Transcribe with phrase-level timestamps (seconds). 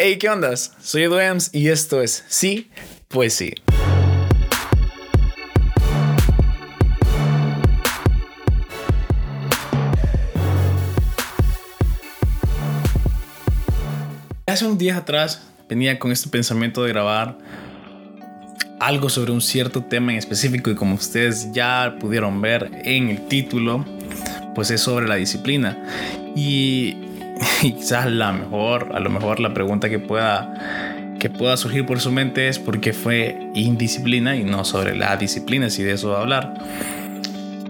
[0.00, 0.76] Hey, ¿qué ondas?
[0.80, 2.70] Soy Edu Ems y esto es Sí,
[3.08, 3.52] pues sí.
[14.46, 17.36] Hace unos días atrás venía con este pensamiento de grabar
[18.78, 23.26] algo sobre un cierto tema en específico y como ustedes ya pudieron ver en el
[23.26, 23.84] título,
[24.54, 25.76] pues es sobre la disciplina.
[26.36, 27.07] Y,
[27.60, 30.54] quizás la mejor, a lo mejor la pregunta que pueda
[31.18, 35.16] que pueda surgir por su mente es por qué fue indisciplina y no sobre la
[35.16, 36.54] disciplina, si de eso va a hablar.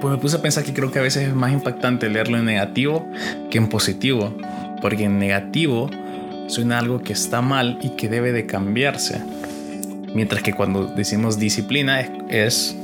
[0.00, 2.44] Pues me puse a pensar que creo que a veces es más impactante leerlo en
[2.44, 3.08] negativo
[3.50, 4.36] que en positivo,
[4.80, 5.90] porque en negativo
[6.48, 9.20] suena algo que está mal y que debe de cambiarse.
[10.14, 12.76] Mientras que cuando decimos disciplina es,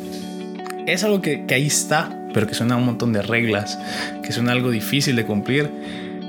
[0.86, 3.78] es, algo que, que ahí está, pero que suena un montón de reglas,
[4.22, 5.70] que suena algo difícil de cumplir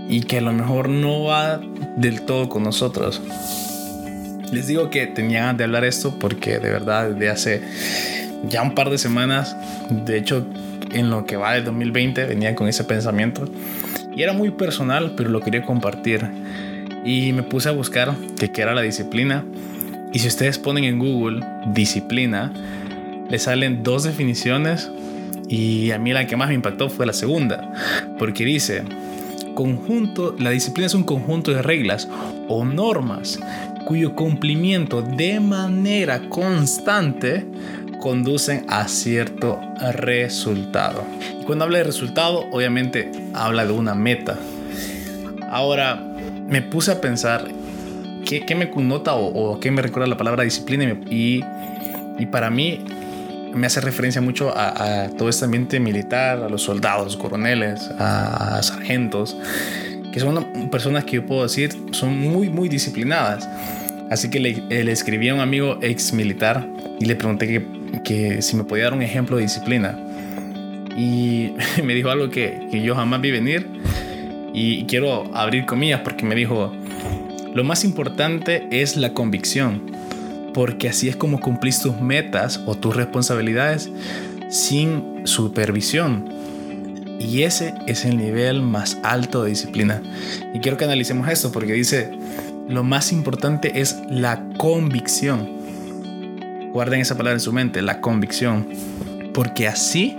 [0.10, 1.60] y que a lo mejor no va
[1.96, 3.22] del todo con nosotros.
[4.52, 7.62] Les digo que tenía de hablar esto porque de verdad desde hace
[8.48, 9.56] ya un par de semanas,
[9.90, 10.46] de hecho
[10.92, 13.46] en lo que va del 2020 venía con ese pensamiento
[14.18, 16.28] y era muy personal, pero lo quería compartir.
[17.06, 18.16] Y me puse a buscar
[18.52, 19.46] qué era la disciplina.
[20.12, 22.52] Y si ustedes ponen en Google disciplina,
[23.30, 24.90] le salen dos definiciones
[25.48, 27.72] y a mí la que más me impactó fue la segunda,
[28.18, 28.84] porque dice,
[29.58, 32.08] conjunto, la disciplina es un conjunto de reglas
[32.48, 33.40] o normas
[33.88, 37.44] cuyo cumplimiento de manera constante
[38.00, 39.60] conducen a cierto
[39.94, 41.04] resultado.
[41.42, 44.38] Y cuando habla de resultado, obviamente habla de una meta.
[45.50, 45.96] Ahora,
[46.48, 47.48] me puse a pensar
[48.28, 51.44] qué, qué me connota o, o, qué me recuerda la palabra disciplina y,
[52.20, 52.86] y para mí
[53.58, 58.58] me hace referencia mucho a, a, todo este ambiente militar, a los soldados, coroneles, a,
[58.58, 59.38] a sargentos,
[60.12, 63.48] que son personas que yo puedo decir son muy, muy disciplinadas.
[64.10, 64.54] Así que le,
[64.84, 66.66] le escribí a un amigo ex militar
[67.00, 67.66] y le pregunté que,
[68.04, 70.00] que, si me podía dar un ejemplo de disciplina.
[70.96, 71.54] Y
[71.84, 73.68] me dijo algo que, que yo jamás vi venir
[74.54, 76.74] y quiero abrir comillas porque me dijo,
[77.54, 79.82] lo más importante es la convicción,
[80.58, 83.92] porque así es como cumplís tus metas o tus responsabilidades
[84.50, 86.26] sin supervisión.
[87.20, 90.02] Y ese es el nivel más alto de disciplina.
[90.56, 92.10] Y quiero que analicemos esto porque dice,
[92.68, 95.48] lo más importante es la convicción.
[96.74, 98.68] Guarden esa palabra en su mente, la convicción.
[99.36, 100.18] Porque así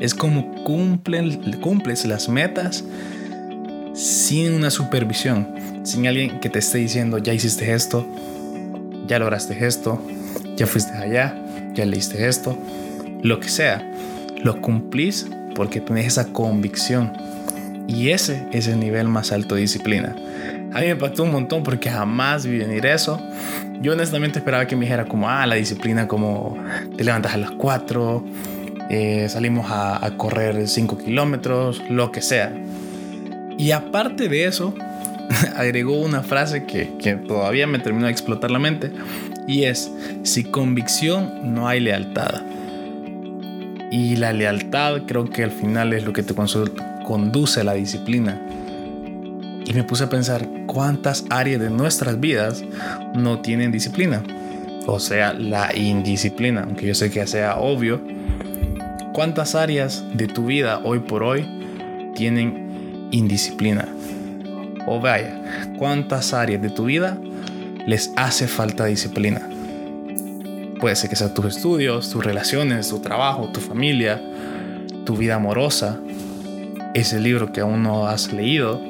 [0.00, 2.84] es como cumplen, cumples las metas
[3.92, 5.46] sin una supervisión,
[5.82, 8.08] sin alguien que te esté diciendo, ya hiciste esto,
[9.06, 10.00] ya lograste esto,
[10.56, 11.36] ya fuiste allá,
[11.74, 12.58] ya leíste esto,
[13.22, 13.82] lo que sea,
[14.42, 17.12] lo cumplís porque tenés esa convicción.
[17.86, 20.14] Y ese es el nivel más alto de disciplina.
[20.72, 23.20] A mí me impactó un montón porque jamás vi venir eso.
[23.80, 26.58] Yo honestamente esperaba que me dijera como, ah, la disciplina como
[26.96, 28.24] te levantas a las 4,
[28.90, 32.52] eh, salimos a, correr 5 kilómetros, lo que sea.
[33.56, 34.74] Y aparte de eso,
[35.56, 38.92] agregó una frase que, que, todavía me terminó de explotar la mente
[39.46, 39.90] y es,
[40.22, 42.42] si convicción no hay lealtad.
[43.90, 46.34] Y la lealtad creo que al final es lo que te
[47.04, 48.40] conduce a la disciplina.
[49.66, 52.64] Y me puse a pensar cuántas áreas de nuestras vidas
[53.14, 54.22] no tienen disciplina.
[54.86, 58.00] O sea, la indisciplina, aunque yo sé que sea obvio.
[59.12, 61.46] ¿Cuántas áreas de tu vida hoy por hoy
[62.14, 63.86] tienen indisciplina.
[64.86, 65.40] O vaya,
[65.78, 67.16] ¿cuántas áreas de tu vida
[67.86, 69.40] les hace falta disciplina?
[70.80, 74.20] Puede ser que sean tus estudios, tus relaciones, tu trabajo, tu familia,
[75.06, 75.98] tu vida amorosa,
[76.92, 78.80] ese libro que aún no has leído,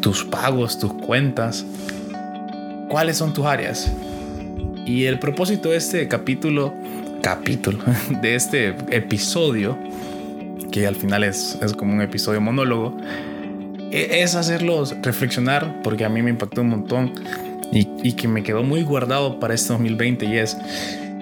[0.00, 1.64] tus pagos, tus cuentas.
[2.88, 3.92] ¿Cuáles son tus áreas?
[4.86, 6.72] Y el propósito de este capítulo,
[7.22, 7.78] capítulo,
[8.22, 9.78] de este episodio,
[10.72, 12.96] que al final es, es como un episodio monólogo,
[13.92, 17.12] es hacerlos reflexionar, porque a mí me impactó un montón
[17.72, 20.56] y, que me quedó muy guardado para este 2020 y es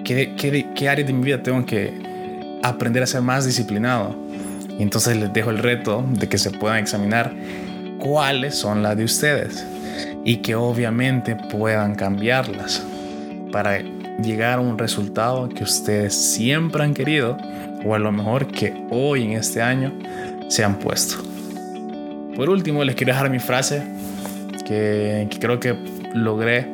[0.03, 1.93] ¿qué, qué, qué de mi vida tengo que
[2.63, 4.15] aprender a ser más disciplinado.
[4.77, 7.33] Y entonces les dejo el reto de que se puedan examinar
[7.99, 9.65] cuáles son las de ustedes
[10.23, 12.83] y que obviamente puedan cambiarlas
[13.51, 13.79] para
[14.21, 17.37] llegar a un resultado que ustedes siempre han querido
[17.85, 19.93] o a lo mejor que hoy en este año
[20.47, 21.26] se han puesto.
[22.37, 23.81] Por último, les quiero dejar mi frase
[24.63, 25.75] que, creo que
[26.13, 26.67] logré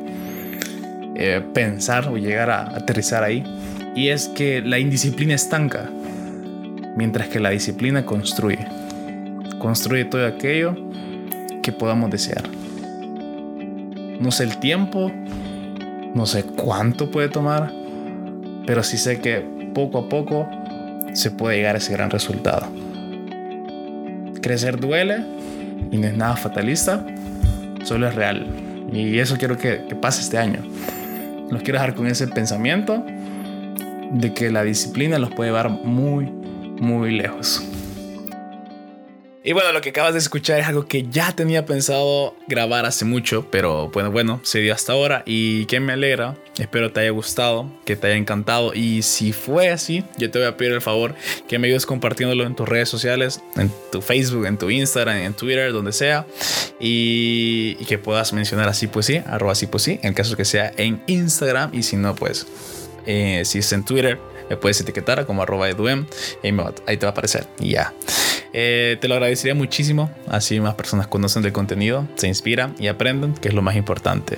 [1.16, 3.42] eh, pensar o llegar a aterrizar ahí.
[3.96, 5.88] Y es que la indisciplina estanca,
[6.96, 8.58] mientras que la disciplina construye.
[9.58, 10.76] Construye todo aquello
[11.62, 12.42] que podamos desear.
[14.20, 15.10] No sé el tiempo,
[16.14, 17.72] no sé cuánto puede tomar,
[18.66, 19.42] pero sí sé que
[19.74, 20.46] poco a poco
[21.14, 22.83] se puede llegar a ese gran resultado.
[24.44, 25.24] Crecer duele
[25.90, 27.02] y no es nada fatalista,
[27.82, 28.46] solo es real.
[28.92, 30.58] Y eso quiero que, pase este año.
[31.50, 33.02] Los quiero dejar con ese pensamiento
[34.12, 37.66] de que la disciplina los puede llevar muy, muy lejos.
[39.46, 43.04] Y bueno, lo que acabas de escuchar es algo que ya tenía pensado grabar hace
[43.04, 46.38] mucho, pero bueno, bueno, se dio hasta ahora y que me alegra.
[46.58, 48.72] Espero te haya gustado, que te haya encantado.
[48.72, 51.14] Y si fue así, yo te voy a pedir el favor
[51.46, 55.34] que me ayudes compartiéndolo en tus redes sociales, en tu Facebook, en tu Instagram, en
[55.34, 56.24] Twitter, donde sea.
[56.80, 60.72] Y, que puedas mencionar así pues sí, arroba así pues sí, en caso que sea
[60.78, 61.68] en Instagram.
[61.74, 62.46] Y si no pues
[63.04, 64.18] eh, si es en Twitter
[64.48, 66.06] me puedes etiquetar como arroba edum
[66.42, 66.48] y
[66.86, 67.46] ahí te va a aparecer.
[67.60, 67.92] Y ya.
[68.56, 73.34] Eh, te lo agradecería muchísimo, así más personas conocen del contenido, se inspiran y aprenden,
[73.34, 74.36] que es lo más importante.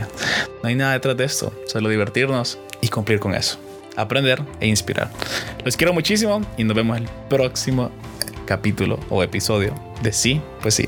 [0.63, 3.59] No hay nada detrás de esto, solo divertirnos y cumplir con eso.
[3.95, 5.11] Aprender e inspirar.
[5.65, 7.91] Los quiero muchísimo y nos vemos el próximo
[8.47, 10.87] capítulo o episodio de Sí, pues sí.